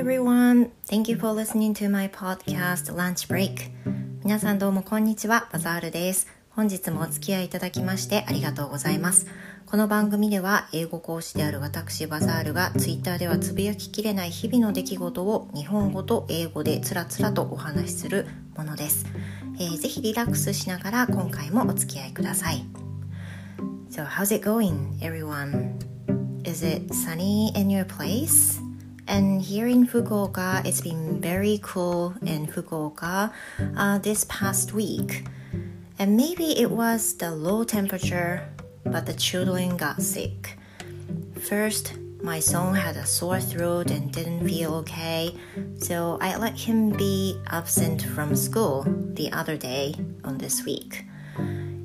[0.00, 0.70] everyone.
[0.86, 3.70] Thank you for listening to my podcast Lunch Break.
[4.24, 6.26] 皆さんどうもこんにちは、バザールです。
[6.48, 9.26] 本日もお付き合いいただきましてありがとうございます。
[9.66, 19.04] この番組では英語講師である私バザールが Twitter ではつぶやききれない日々の出来事を日本語と英語でつらつらとお話しするものです。
[19.58, 22.64] えー、ぜひリラックスしながら今回もお付き合いください。
[23.90, 25.76] So how's it going, everyone?
[26.48, 28.69] Is it sunny in your place?
[29.10, 33.32] And here in Fukuoka, it's been very cool in Fukuoka
[33.76, 35.26] uh, this past week.
[35.98, 38.48] And maybe it was the low temperature,
[38.84, 40.56] but the children got sick.
[41.42, 45.34] First, my son had a sore throat and didn't feel okay,
[45.78, 51.09] so I let him be absent from school the other day on this week.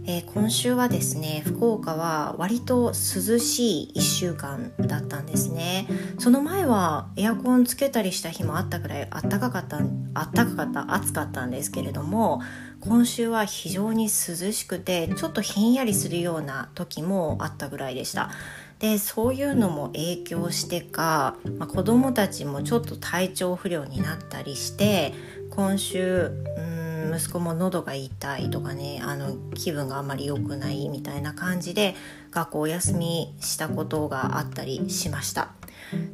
[0.07, 5.87] えー、今週はですね福岡は割と涼しい1週間だったんですね。
[6.19, 9.79] その前はエアコンつけたりした日もあったくらいあったかかった
[10.13, 12.41] あったかかった暑かったんですけれども
[12.81, 18.29] 今週は非常に涼しくてちょっとひんやりするような時もあったぐらいでした。
[18.77, 25.13] でそういうのも影響してか、まあ、子供たちもちょっと体調不良になったりして
[25.49, 26.74] 今週うん
[27.13, 31.95] 息子も喉が痛いとかねあの気分があまり良くないみたいな感じで
[32.31, 35.53] 学校お休みしたことがあったりしました。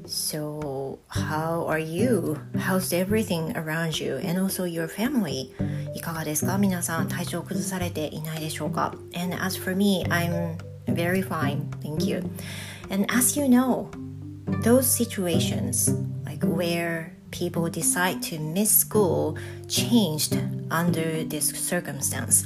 [0.05, 2.37] So, how are you?
[2.55, 5.51] How's everything around you and also your family?
[5.95, 11.69] いかがですか皆さん体調崩されていないでしょうか And as for me, I'm very fine.
[11.81, 12.23] Thank you.
[12.89, 13.89] And as you know,
[14.63, 15.95] those situations
[16.25, 19.37] like where people decide to miss school
[19.67, 20.37] changed
[20.69, 22.45] under this circumstance.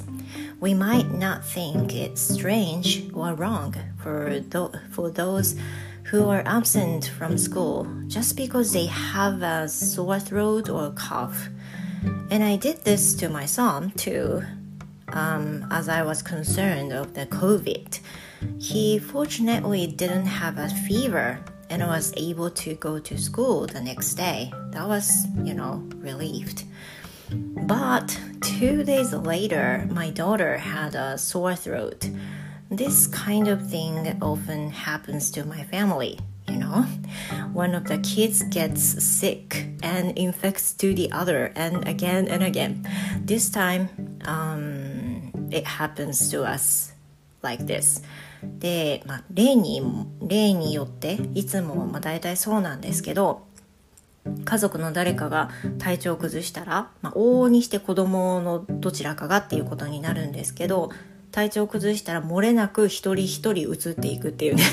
[0.59, 5.55] We might not think it's strange or wrong for, th- for those
[6.05, 11.49] who are absent from school just because they have a sore throat or cough.
[12.29, 14.43] And I did this to my son too,
[15.09, 17.99] um, as I was concerned of the COVID.
[18.59, 21.39] He fortunately didn't have a fever
[21.69, 24.51] and I was able to go to school the next day.
[24.71, 26.63] That was, you know, relieved.
[27.31, 32.09] But two days later, my daughter had a sore throat.
[32.69, 36.85] This kind of thing often happens to my family, you know?
[37.53, 42.87] One of the kids gets sick and infects to the other, and again and again.
[43.23, 46.91] This time, um, it happens to us
[47.41, 48.01] like this.
[48.43, 49.81] で、まあ、例に
[50.21, 53.45] 例によっていつもまあ大体そうなんですけど
[54.43, 60.91] 家族の誰かが体調を崩したら、まあ、往々にして子供のどちらかがっていうことになるんですけど
[61.35, 64.63] 体調を崩したら漏れなく一人一人移っていくっていうね。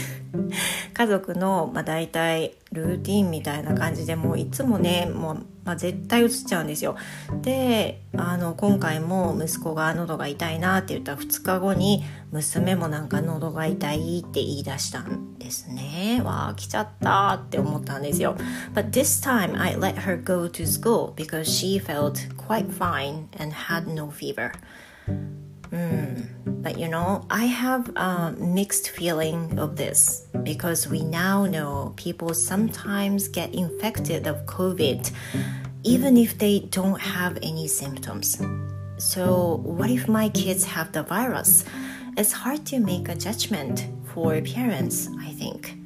[0.94, 6.96] 家族の、まあ、大体ルーティンみたいな感じでもういつもねもう、まあ、絶対移っちゃうんですよ。
[7.42, 16.20] であの今回も息子が喉が痛いなって言ったら2日後に娘もなんか喉が痛いって言い出したんですね。
[16.24, 18.36] わあ来ちゃったって思ったんですよ。
[18.74, 23.86] But this time I let her go to school because she felt quite fine and had
[23.92, 24.52] no fever.
[25.72, 26.62] Mm.
[26.62, 32.34] But you know, I have a mixed feeling of this because we now know people
[32.34, 35.10] sometimes get infected of COVID
[35.84, 38.41] even if they don't have any symptoms.
[38.99, 41.65] So, what if my kids have the virus?
[42.16, 45.81] It's hard to make a judgment for parents, I think.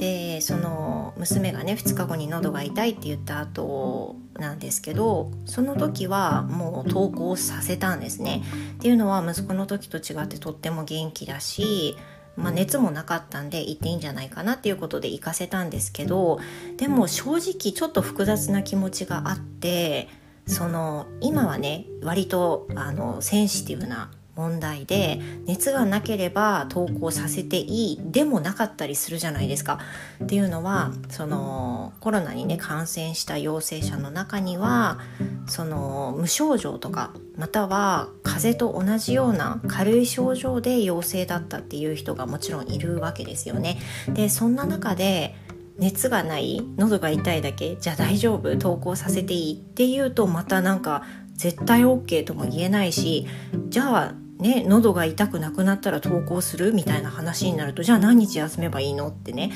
[0.00, 8.42] でその娘がね2日後に喉が痛いって言った後なんですけどその時はもう登校させたんですね。
[8.76, 11.98] っていうのは息子の時と違ってとっても元気だし
[12.36, 16.38] まあ、熱もなかったんで行っていいんじゃないかなっていうことで行かせたんですけど
[16.78, 20.08] でも正直ちょっと複雑な気持ちがあって
[20.46, 24.10] その今はね割とあのセンシティブな
[24.40, 29.78] 問題で熱がなければ投稿させていいでもなかったりするじゃないですか。
[30.24, 34.98] っていうのはそのコロナにね感染した陽性者の中には
[35.46, 43.78] その無症状とかまたは風邪と同じような軽い症状で陽性だったっていう人がもちろんいるわけですよね。
[44.08, 45.34] でそんな中で
[45.78, 48.56] 熱がない喉が痛いだけじゃあ大丈夫？
[48.56, 49.54] 投稿させていい？
[49.54, 51.04] っていうとまたなんか
[51.34, 53.26] 絶対 OK とも言えないし
[53.70, 59.52] じゃあね、喉が痛くなくなったら登校するみたいな話になるとじゃあ何日休めばいいのってね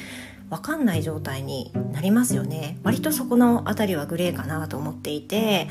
[0.51, 5.69] 分かんない状態になりますよね割とそこの辺りはグレーかなと思っていて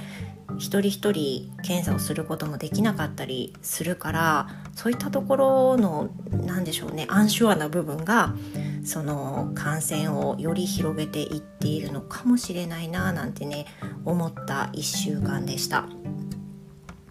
[0.57, 8.36] 一人一人検査をすることもできなかったりするからそういったところの何でしょうねアンシュアな部分が
[8.83, 13.66] その感染をより広げていっているのかもしれないななんてね
[14.06, 15.88] 思った1週間でした。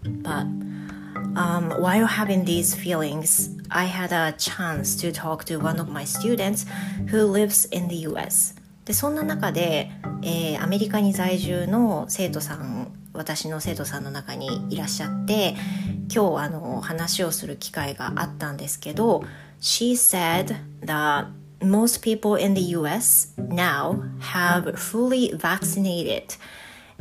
[0.05, 0.72] But
[1.37, 6.05] um, while having these feelings, I had a chance to talk to one of my
[6.05, 6.67] students
[7.09, 8.55] who lives in the US.
[8.85, 9.91] でそんな中で、
[10.23, 15.55] えー、アメリカに在住の生徒さん私の生徒さんの中にいらっしゃって
[16.13, 19.23] 今日あの話をする機会があったんですけど
[19.61, 21.27] She said that
[21.61, 26.37] most people in the US now have fully vaccinated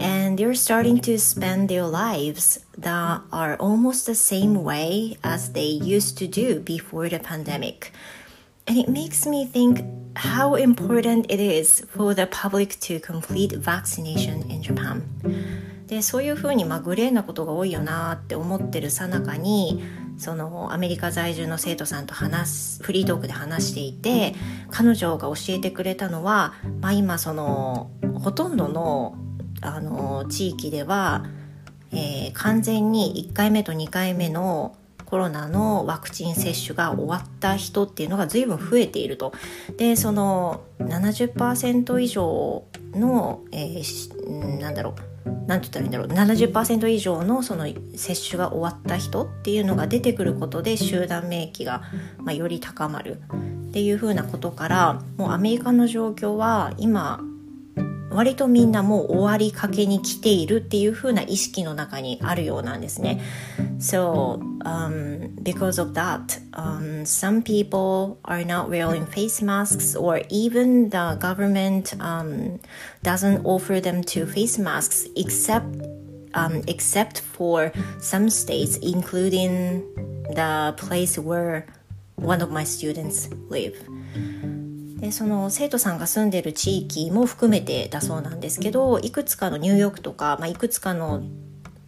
[0.01, 5.65] and they're starting to spend their lives that are almost the same way as they
[5.65, 7.93] used to do before the pandemic.
[8.67, 14.49] And it makes me think how important it is for the public to complete vaccination
[14.49, 15.03] in Japan.
[15.87, 19.83] でそういうふうにまあグレーなことが多いよなって思ってるさなかに
[20.17, 24.33] そのアメリカ在住の生徒さんと話すフリートークで話していて
[24.69, 29.17] 彼女が教えてくれたのは、まあ、今そのほとんどの
[29.61, 31.25] あの地域では、
[31.91, 34.75] えー、完全に1回目と2回目の
[35.05, 39.33] コロナのワクチン接種が終わった人っていうのが随分増えていると。
[39.77, 42.63] でその70%以上
[42.93, 45.11] の、えー、なんだろう
[45.47, 51.83] 何て言ったらいいんだろう70%以上のその接種が終わった人っていうのが出てくることで集団免疫が、
[52.19, 53.21] まあ、より高まる
[53.67, 57.21] っていうふうなことからもうアメリカの状況は今
[58.10, 63.20] 割とみんなもう終わりかけに来ているっていう風な意識の中にあるようなんですね。
[63.78, 71.18] So, um, because of that, um, some people are not wearing face masks or even the
[71.20, 72.58] government um,
[73.02, 75.66] doesn't offer them to face masks except
[76.32, 79.82] um, except for some states, including
[80.34, 81.66] the place where
[82.16, 83.76] one of my students live.
[85.01, 91.23] でその生徒さんが住んでる地域も含めてだそうなんですけどいくつかのニューヨークとか、まあ、いくつかの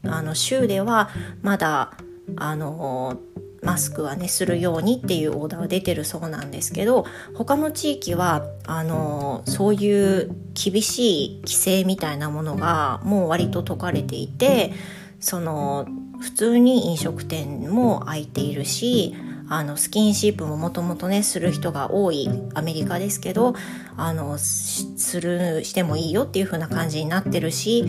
[0.05, 1.09] あの州では
[1.41, 1.93] まだ
[2.35, 3.19] あの
[3.61, 7.05] マスクはねするようにっていうオーダーは出てるそうなんですけど
[7.35, 14.73] 他の地域はあのそういう厳しい規制みたいなものがもう割と解かれていて
[15.21, 15.87] その
[16.19, 19.15] 普通に飲食店も開いているし
[19.53, 23.53] あのスキンシップももともとねする人が多いアメリカですけど
[23.95, 27.85] あのするしてもいいよっていう風な感じになってるし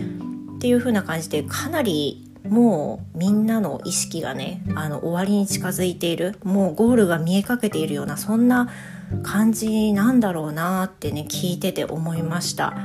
[0.57, 8.69] っていう風な感じでかなりもうみんなの意識がねあの終わりに近づいているもうゴールが見えかけているようなそんな
[9.23, 12.75] 感じなんだろうなってね聞いてて思いました。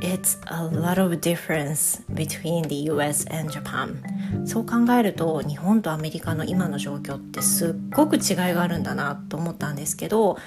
[0.00, 4.02] It's a lot of difference between the US and Japan
[4.44, 10.38] そう考えると日本とアメリカの今の状況ってすっごく違いがあるんだなと思ったんですけど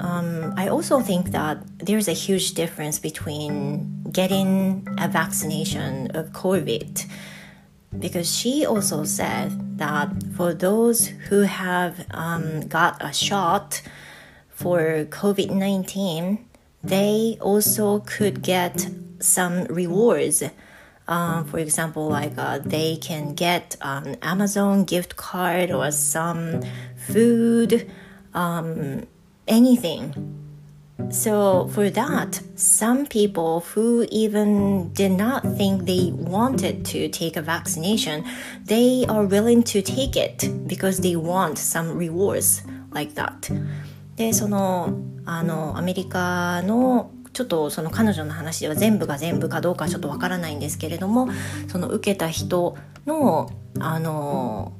[0.00, 7.06] Um, I also think that there's a huge difference between getting a vaccination of COVID
[7.98, 13.82] because she also said that for those who have um, got a shot
[14.50, 16.44] for COVID 19,
[16.83, 18.87] they also could get
[19.19, 20.43] some rewards.
[21.07, 26.61] Um, for example, like uh, they can get an Amazon gift card or some
[27.07, 27.89] food,
[28.33, 29.05] um,
[29.47, 30.39] anything.
[31.09, 37.41] So, for that, some people who even did not think they wanted to take a
[37.41, 38.23] vaccination,
[38.63, 42.61] they are willing to take it because they want some rewards
[42.91, 43.49] like that.
[44.15, 51.29] でそのあのアメリカのちょっとその彼女の話では全部が全部かどうかちょっとわからないんですけれども
[51.67, 52.77] その受けた人
[53.07, 54.73] のあの、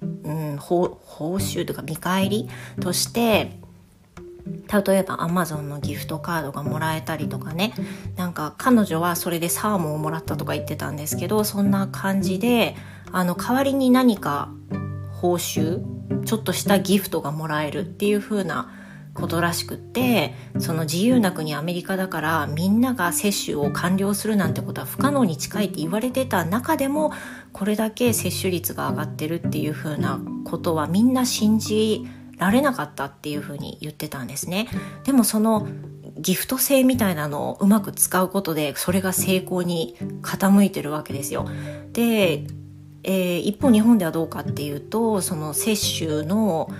[0.00, 2.48] うん、報報酬というか見返り
[2.80, 3.58] として
[4.46, 7.74] 例えば Amazon のギフトカードがもらえたりとかね
[8.16, 12.76] なんか彼女はそれでサーモンをもらったとか言ってたんですけどそんな感じで
[13.12, 14.50] あの代わりに何か
[15.20, 15.82] 報酬
[16.24, 18.70] ちょっとしたギフトがもらえるっていう風な
[19.14, 27.12] ことらしくってその自由な国アメリカだからみんなが接種を完了するなんてことは不可能に近いって言われてた中でも
[27.52, 32.06] これだけ接種率が上がってるっていう風なことはみんな信じ
[32.38, 34.68] られなかったっていう風に言ってたんですね。
[35.04, 35.68] でもその
[36.16, 41.48] ギフト性みたいなのをうまく使うことでそれが成功に傾いてるわけですよ。
[41.92, 42.46] で
[43.02, 46.70] えー、一方日本ではどうかっていうとその接種の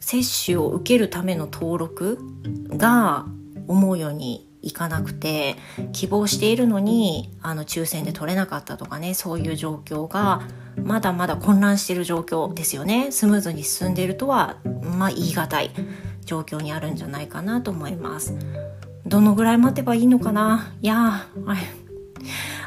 [0.00, 2.18] 接種を受けるための登録
[2.68, 3.26] が
[3.68, 5.56] 思うようにいかなくて
[5.92, 10.42] 希望しているのにあの抽選で取れなかったとかねそういう状況が
[10.82, 13.12] まだまだ混乱している状況ですよね。
[13.12, 14.56] スムーズに進んでいるとは
[14.98, 15.70] まあ言い難い
[16.24, 18.34] 状況にあるんじゃないかなと思います。
[19.06, 20.74] どのぐらい待てばいいのかな？
[20.80, 21.58] いや I,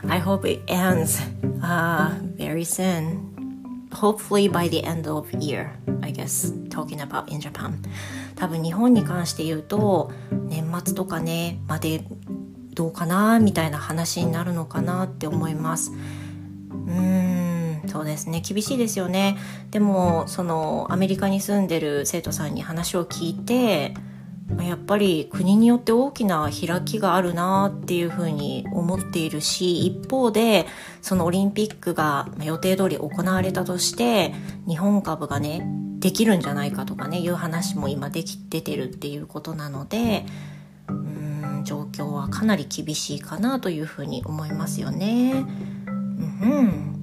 [0.08, 1.20] I hope it ends、
[1.62, 3.36] uh, very soon.
[3.92, 7.82] Hopefully by the end of year I guess talking about in Japan.
[8.36, 10.12] 多分日本に関して言うと
[10.50, 12.04] 年末とかねまで
[12.74, 15.92] どうかなみたいな話になるのかなって思います。
[15.92, 18.42] うーんそうですね。
[18.42, 19.38] 厳しいですよね。
[19.72, 23.94] でもそのアメリカに住んでる生徒さんに話を聞いて
[24.64, 30.66] やっぱり国によって大きな開きがあるなっていうふうに思っているし一方で
[31.02, 34.34] そのオリンピックが予定通り行われたとして
[34.66, 35.68] 日本株がね
[36.00, 40.26] できるんじゃないかとかねいう話も今でき出てるっていうことなので
[40.88, 45.46] うん状況はかなり厳しいかなというふうに思いますよね。
[46.42, 46.94] うん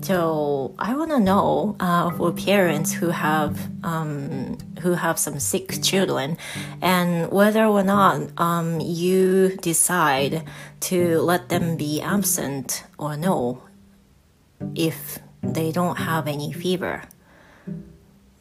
[0.00, 5.82] So I want to know uh, for parents who have um, who have some sick
[5.82, 6.36] children,
[6.80, 10.44] and whether or not um, you decide
[10.80, 13.62] to let them be absent or no,
[14.74, 17.02] if they don't have any fever.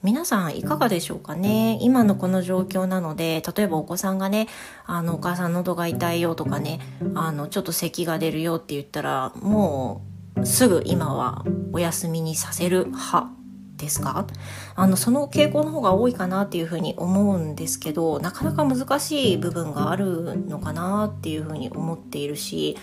[0.01, 4.47] 皆さんいかがでしょうかね今のこの状況なので例えばお子さんがね
[4.85, 6.79] あのお母さん喉が痛いよとかね
[7.15, 10.01] あのちょっと咳が出るよって言ったらも
[10.37, 11.43] うすぐ今は
[11.73, 13.38] お休みにさせる派
[13.79, 14.27] ですか？
[14.75, 22.77] あのその傾向の方が多いかなっていうふうに思うんですけどなかなか難しい部分があるのかなっていうふうに思っているし、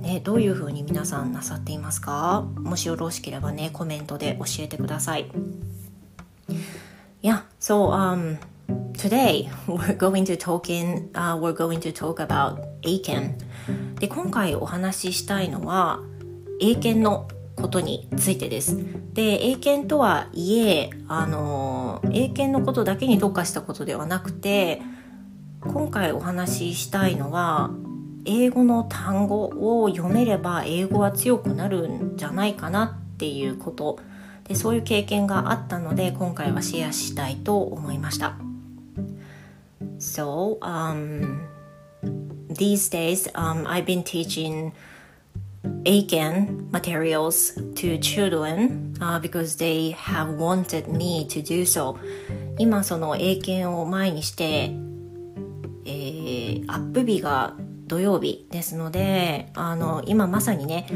[0.00, 2.46] ね、どういうふうに皆さんなさっていますか？
[2.56, 5.30] もしよろしければねコメントで教えてください。
[7.22, 8.38] Yeah, so um,
[8.94, 13.34] today we're going to talk in, uh, we're going to talk about Aiken.
[13.98, 16.00] で今回お話ししたいのは
[16.60, 17.28] 英検の
[17.60, 18.76] ことについてです。
[19.12, 24.80] で英検とはいえあの英検のことだけに特化したことではなくて
[25.60, 27.70] 今回お話ししたいのは
[28.24, 29.44] 英語の単語
[29.82, 33.98] を読めれば英語は強くなるんじゃないかなっていうこと
[34.44, 38.36] でそういう経験があったので今回はシェアしたいと思いました。
[39.98, 41.46] So, um,
[42.48, 44.72] these days, um, I've been teaching
[45.84, 51.96] Aiken materials to children、uh, because they have wanted me to do so
[52.58, 54.70] 今その英検を前にして、
[55.86, 57.54] えー、アップ日が
[57.86, 60.86] 土曜日ですのであの今まさにね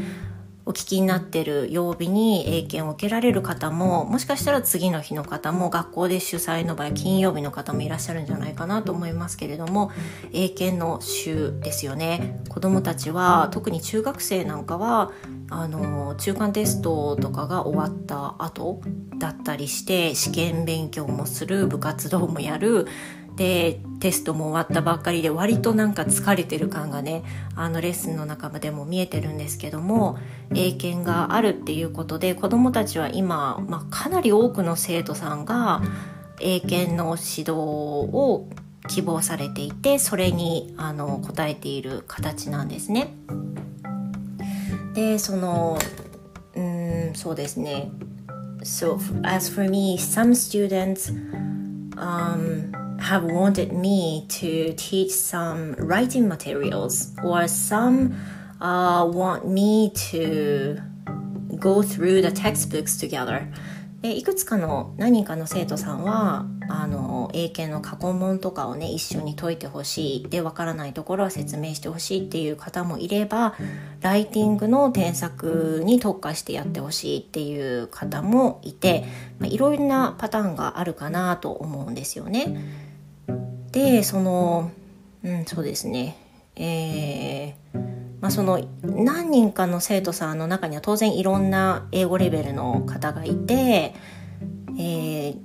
[0.67, 9.91] お聞きになってる曜日に英検を受けられる方ももしかしたら次の日の方も学校で主催の場合金曜日の方もいらっしゃるんじゃないかなと思いますけれども
[10.33, 12.41] 英検の週ですよね。
[12.49, 15.11] 子どもたちは特に中学生なんかは
[15.51, 18.81] あの中間テストとかが終わった後
[19.19, 22.87] だったりして試験勉強もする部活動もやる
[23.35, 27.23] でテストも終わったばっかりで割となんか疲れてる感がね
[27.55, 30.17] あのレッスンの中でも見えてるんですけども
[30.53, 35.81] 英検があるっていうことで子どもたちは今、まあ、かなり多くの生徒さんが
[36.39, 38.47] 英検の指導を
[38.87, 43.13] 希望されていてそれにあの応えている形なんですね。
[44.93, 45.77] でその
[46.55, 47.91] うんそうですね
[48.63, 51.13] So as for me some students
[51.97, 58.15] um, have wanted me to teach some writing materials, or some
[58.61, 60.77] uh, want me to
[61.59, 63.47] go through the textbooks together.
[64.01, 73.55] でいくつかの何人かの生徒さんはあの英検の過去問とかをね一緒に解いてほしいでわからないところは説明してほしいっていう方もいれば
[74.01, 79.05] ライティングの添削に特化してやってほしいっていう方もいて、
[79.39, 82.84] まあ、いろいろなパターンがあるかなと思うんですよね。
[83.75, 84.71] でその
[85.23, 86.17] うんそうですね
[86.55, 87.79] えー、
[88.21, 93.93] まあ、その何人かの生徒さんの中には当然いろんな英語レベルの方がいて、
[94.79, 95.37] えー、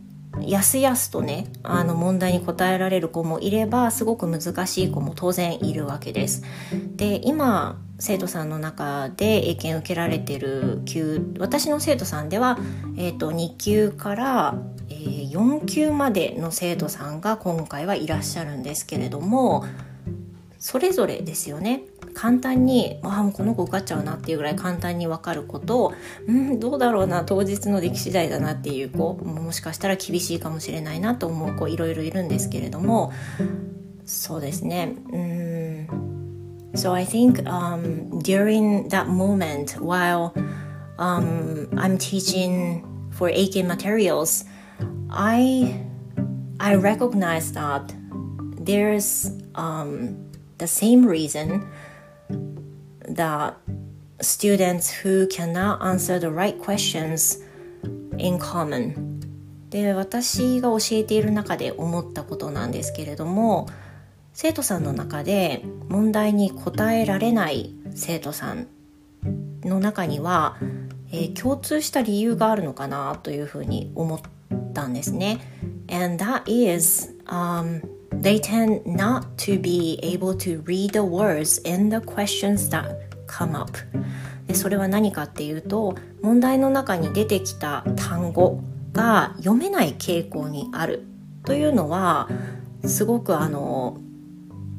[0.47, 6.45] やすやすとねあの問題に答えられる子もいればすごく難しい子も当然いるわけです。
[6.95, 12.59] で今生徒さんの中で英検受けられてる級私の生徒さんでは、
[12.97, 19.65] えーと2級からー、4級までの生徒さんが今回はいらっしゃるんですけれども
[20.59, 21.85] それぞれですよね。
[22.13, 25.93] 簡単にああもうこの子受かっちゃうなっていうぐらい簡単に分かることを
[26.27, 33.13] うんどうだろうな当日の出来次第だなっていう子もしかしたら厳しいかもしれないなと思う子いろいろいるんですけれども
[34.05, 34.97] そうですね。
[35.13, 35.50] うん
[36.76, 40.34] So I think um, during that moment while
[41.00, 44.44] um, I'm teaching for AK materials
[45.10, 45.80] I
[46.60, 47.94] I recognize that
[48.60, 50.18] there's um,
[50.58, 51.68] the same reason
[53.08, 53.56] that
[54.22, 57.40] students who cannot answer the right questions
[58.18, 59.16] in common
[59.70, 63.68] で私が教えている中で思ったことなんですけれども
[64.43, 68.69] 生徒さんの中で問題に答えられない生徒さん
[69.65, 70.57] の中には、
[71.13, 74.21] えー、共通した理由があるのかなというふうに思っ
[74.73, 75.41] たんですね。
[75.91, 77.83] And that is、um,
[78.19, 83.55] they tend not to be able to read the words in the questions that come
[83.55, 83.71] up
[84.47, 88.63] でそれは何かっていうと問題の中に出てきた単語
[88.95, 91.05] が読めない傾向にある
[91.45, 92.31] というのは
[92.87, 94.01] すごくあの、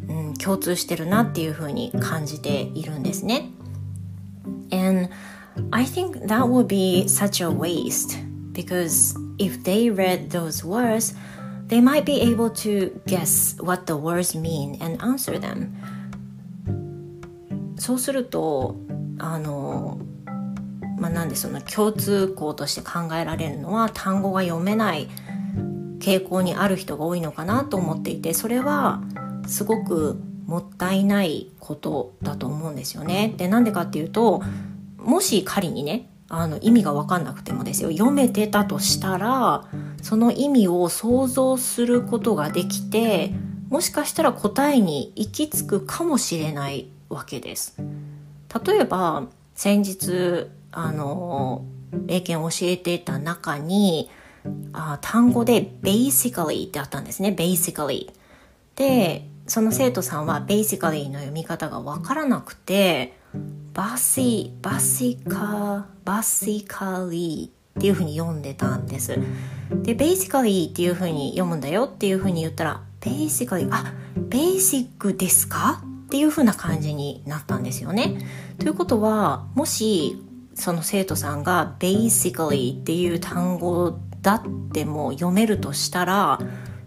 [0.07, 3.49] うん、共通してるなっていうふうに感じているんですね。
[4.71, 5.09] And
[5.71, 8.17] I think that would be such a waste
[8.53, 11.15] because if they read those words,
[11.67, 15.69] they might be able to guess what the words mean and answer them.
[17.77, 18.75] そうすると
[19.19, 19.99] あの
[21.01, 25.09] まあ、なんでその共通項として考えられるのは単語が読めない
[25.97, 29.01] 傾向にある人が多いのかなと思っていてそれは
[29.51, 33.33] すごくもったいないことだと思うんですよね。
[33.37, 34.41] でなんでかっていうと
[34.97, 39.65] もし仮にねあの意味が分かんなくてもですよ読めてたとしたら
[40.01, 43.33] その意味を想像することができて
[43.69, 47.77] もしかしたら答えに行き着くかもしれないわけです。
[48.65, 51.65] 例えば先日あの
[52.07, 54.09] 英検を教えてた中に
[54.73, 58.11] あ単語で basically ってあったんですね basically
[58.75, 63.17] でその生徒さんは basically の読み方がわからなくて
[63.73, 69.19] バシバシカバシカリーっていうふうに読んでたんです
[69.83, 78.25] で basically っていうふうに読むんだよっていうふうに言ったら basically あベーシックですかっていう風な感じになったんですよね。
[78.57, 86.39] ということはもしその生徒さんが basically っていう単語だっても読めるとしたら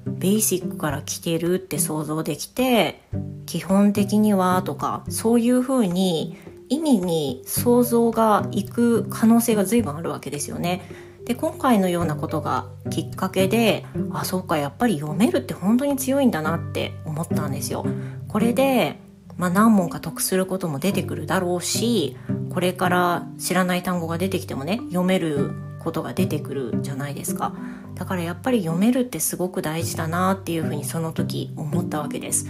[0.07, 3.01] ベーシックから来てるって想像できて
[3.47, 6.37] 基本的にはとかそういう風に
[6.69, 10.83] 意味に想像がいく可能性が随分あるわけですよね。
[11.25, 17.87] で今回のようなことがきっかけであそうかやっぱり読めるって本当に強いんだなって思ったんですよ。
[18.29, 18.99] これで
[19.37, 22.17] まあ、何問か得することも出てくるだろうし
[22.51, 25.51] これから知らない単語が出てきてもね読める
[25.85, 27.55] ことが出てくるじゃないですか
[27.95, 32.47] だからやっぱり読めるってすごく大事だなっていうふうにその時思ったわけです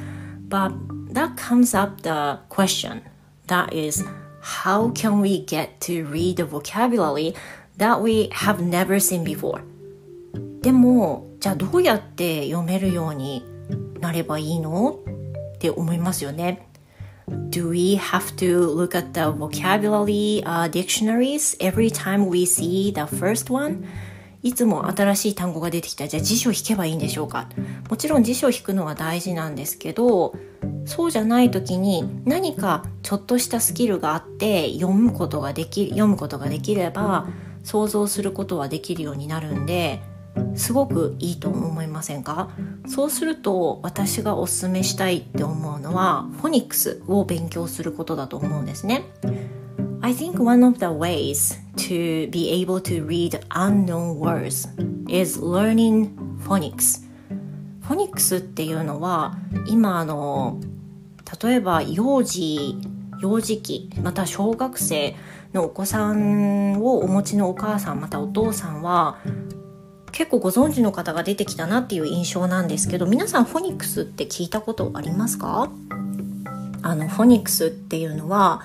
[0.49, 0.73] But
[1.13, 3.03] that comes up the question
[3.49, 4.05] that is
[4.41, 7.35] how can we get to read the vocabulary
[7.77, 9.61] that we have never seen before
[10.63, 13.45] でもじゃあどうやって読めるように
[14.01, 15.01] なればいいの
[15.55, 16.69] って思いますよね
[17.51, 23.03] do we have to look at the vocabulary uh, dictionaries every time we see the
[23.17, 23.85] first one?
[24.43, 27.49] いつも新しい単語が出てきたじゃあ辞書引けばいいんでしょうか？
[27.89, 30.35] もちろん辞書を引くのは大事なんですけど
[30.85, 37.27] そうじゃない時に何かちょっとしたスキルがあって読むことができ読むことができれば
[37.63, 40.03] 想像することはできるようになるんで
[40.55, 42.51] すごくいいと思いませんか？
[42.87, 49.05] そうすると私がおすすめしたいって思うのはフォニックスを勉強することだと思うんですね。
[50.01, 54.69] I think one of the ways to be able to read unknown words
[55.09, 56.11] is learning
[56.47, 57.03] phonics.
[57.83, 60.61] フォニックスっていうのは今あの
[61.43, 62.79] 例えば幼児
[63.21, 65.15] 幼児期また小学生
[65.55, 69.19] のお子さんをお持ちのお母さんまたお父さんは
[70.15, 75.69] 結構ご存知の方が出てきたなっていう印象なんですけど皆さんフォニックスって聞いたことありますか？
[76.83, 78.63] あのフォニックスっていうのは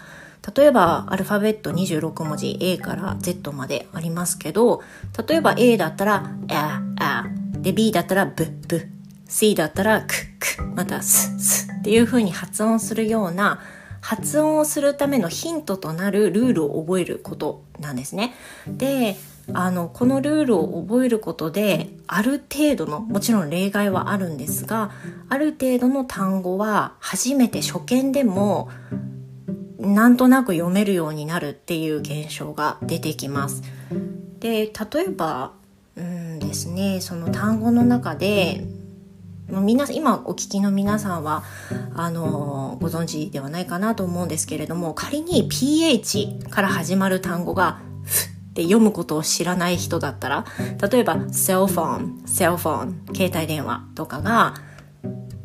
[0.55, 4.83] 例えばアルファベット26文字 A から Z までありますけど
[5.27, 7.25] 例えば A だったら「ああ」
[7.57, 8.88] で B だったら「ブブ」
[9.27, 10.13] C だったら「ク
[10.57, 13.59] ク」また「スス」っていう風に発音するような
[14.01, 18.35] 発音をするためのヒントとなるルールを覚えることなんですね。
[18.67, 19.17] で
[19.53, 24.91] あのこのルールを覚えることである程度のもちろん例外はあるんですが
[25.29, 28.69] ある程度の単語は初めて初見でも
[29.79, 33.63] なんとなく読めるようになるっていう現象が出てきます。
[34.39, 35.53] で例えば
[35.95, 38.63] うんですねその単語の中で
[39.49, 41.43] 皆今お聞きの皆さんは
[41.95, 50.45] あのご存知ではないかなと思うんですけれども仮に PH から始まる単語が「ふ」って読むことを知らない人だったら
[50.89, 54.55] 例えば cell phone cell phone 携帯電話とかが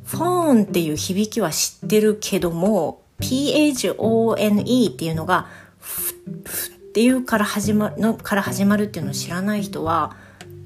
[0.05, 5.47] フォーンっていう響きは知ってるけども PHONE っていうのが
[5.79, 10.17] フっていうから始まのから始まるっていうのを知らない人は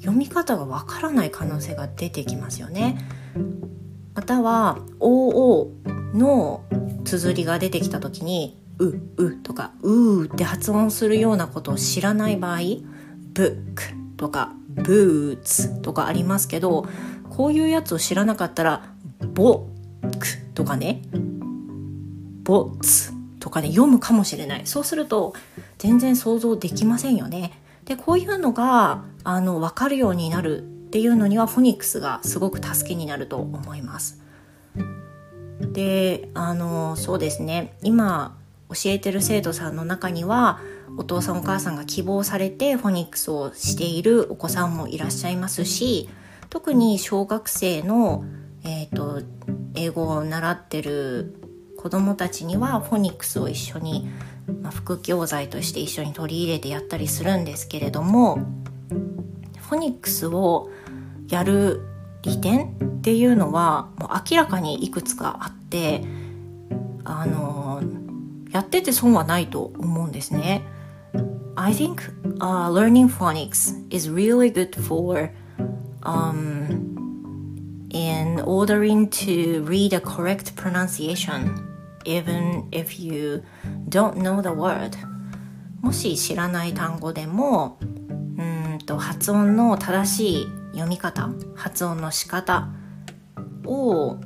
[0.00, 2.98] 読み方がわからない可能性が出てきますよね。
[4.14, 5.70] または OO
[6.14, 6.64] の
[7.04, 8.86] 綴りが出てきた時に「う」
[9.16, 12.58] 「う」とか「う」って発音するようなことを知らない場合
[13.34, 13.82] 「ブック」
[14.16, 16.86] とか「ブーツ」とかありますけど
[17.30, 18.92] こういうやつを知らなかったら
[19.34, 19.68] 「ボ
[20.02, 21.02] ック」とかね
[22.44, 25.34] 「ボツ」とか、ね、読むかもしれないそうすると
[25.78, 27.52] 全然想像できませんよね。
[27.84, 34.20] でこういうのがあの分かるようになるっていうのにはフォニックスがすごく助けになると思います。
[35.72, 38.37] であのそうですね今
[38.68, 40.60] 教えてる生徒さんの中には
[40.96, 46.08] お父さんお母さんが希望されてフォニックスをしているお子さんもいらっしゃいますし
[46.50, 48.24] 特に小学生の、
[48.64, 49.22] えーと、
[49.74, 51.34] 英語を習ってる
[51.76, 54.10] 子どもたちにはフォニックスを一緒に、
[54.62, 58.40] まあ、副教材として一緒に取り入れてやったりするんですけれども
[59.68, 60.70] フォニックスを
[61.28, 61.82] やる
[62.22, 66.02] 利点っていうのはもう明らかにいくつかあって
[67.04, 67.82] あの
[68.50, 70.62] やってて損はないと思うんですね。
[71.56, 71.96] I think、
[72.38, 75.30] uh, learning phonics is really good for
[76.02, 76.88] um,
[77.90, 81.66] in ordering to read a correct pronunciation
[82.04, 83.42] even if you
[83.88, 84.96] don't know the word
[85.80, 92.68] もし知らない単語でもうんと発音の正しい読み方発音の仕方
[93.64, 94.18] を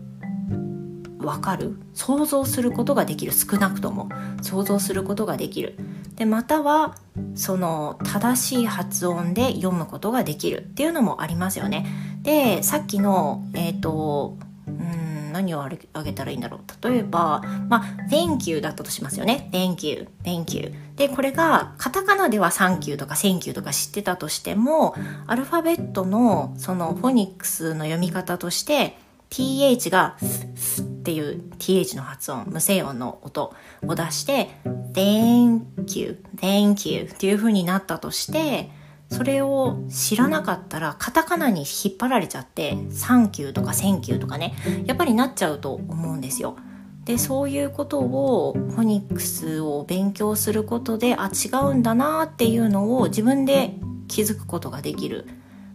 [1.23, 1.77] 分かる？
[1.95, 3.33] 想像することができる。
[3.33, 4.09] 少なくとも。
[4.43, 5.79] 想像することができる。
[6.17, 6.95] でまたは
[7.35, 10.59] その正しい発音で読むことができる。
[10.59, 11.87] っていうのもありますよね。
[12.23, 15.69] でさっきのえっ、ー、とうん何をあ
[16.03, 16.89] げたらいいんだろう。
[16.89, 19.49] 例えばまあ Thank you だったとしますよね。
[19.53, 24.95] Thank you Thank you でこれがカタカナでは Thank you とか Thank you とか知ってたとしても
[25.27, 28.99] アルファベットのそのフォニックスの読み方として
[29.31, 30.17] th が
[30.55, 33.53] スっていう th の発音無声音の音
[33.85, 34.51] を出して
[34.93, 38.71] thank you thank you っていう風になったとして
[39.11, 44.55] それを知らなかったらカタカナに引っ張られちゃってサンキューとかセンキューとかね
[44.87, 46.57] やっぱりなっちゃうと思うんですよ。
[47.05, 53.75] でそういうことをフォニックスを勉強することであ違うんだなっていうのを自分で
[54.07, 55.27] 気づくことができる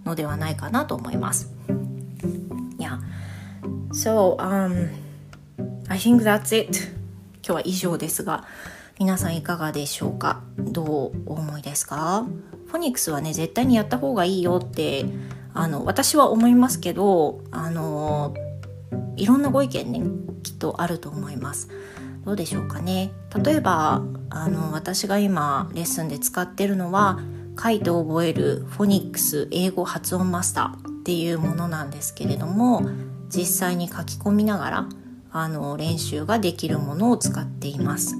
[0.05, 1.51] のではないかなと思います。
[2.77, 2.99] Yeah.
[3.91, 4.89] So, um,
[5.89, 6.77] I think that's it.
[7.41, 8.43] 今日は以上ですが
[8.99, 10.43] 皆さんいかがでしょうか？
[10.57, 10.87] どう
[11.25, 12.25] お思いですか？
[12.67, 15.05] フォニックスはね絶対にやった方がいいよって
[15.53, 18.35] あの私は思いますけどあの
[19.15, 20.01] いろんなご意見ね
[20.43, 21.69] きっとあると思います。
[22.25, 23.11] どうでしょうかね？
[23.41, 27.19] 例えばあの私が今レッスンで使ってるのは
[27.57, 32.87] 書いて覚えるフォニックス英語発音マスターっていうものなんですけれども
[33.29, 34.85] 実際に書き込みながら
[35.39, 38.15] あの練習ができるものを使っています。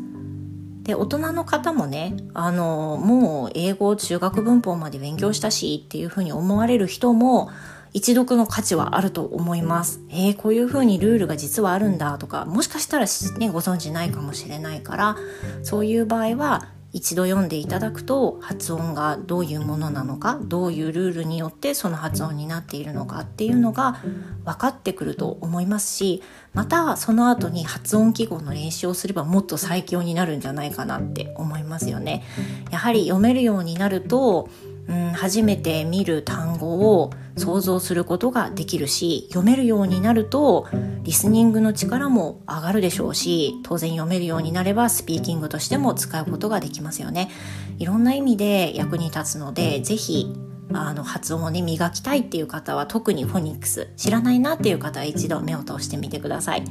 [0.84, 7.50] で大人の方もねあのもう英語中学文法まで勉強したしっていうふうに思われる人も
[7.94, 10.02] 一読の価値はあると思います。
[10.10, 13.06] えー、こういうふうにルールが実はあるんだとか、もしかしたら
[13.40, 15.16] ね、ご存知ないかもしれないから、
[15.64, 24.00] そういう場合は一度読んでいただくと発音がどういうものなのかどういうルールによってその発音になっているのかっていうのが
[24.46, 26.24] 分かってくると思いますし
[26.56, 32.24] またその後に発音記号の練習をすればもっと最強になるんじゃないかなって思いますよね。
[32.72, 34.50] やはり読めるようになると
[34.88, 40.68] うん、初めて見る単語を想像することができるし読めるようになると
[41.04, 47.30] リスニングの力も上がるでしょうし当然読めるようになればスピーキングとしても使うことができますよね。
[47.78, 50.34] いろんな意味で役に立つのでぜひ
[50.74, 56.64] あの発音を磨きたいっていう方は特にフォニックス知らないなっていう方は一度目を通してみてください。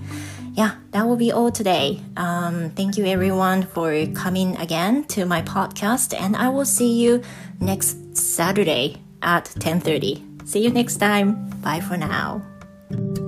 [0.55, 2.01] Yeah, that will be all today.
[2.15, 7.23] Um, thank you everyone for coming again to my podcast and I will see you
[7.61, 10.23] next Saturday at 10:30.
[10.45, 11.51] See you next time.
[11.63, 13.26] Bye for now.